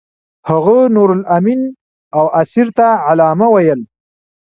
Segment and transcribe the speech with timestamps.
[0.49, 1.61] هغه نورالامین
[2.17, 3.81] او اسیر ته علامه ویل.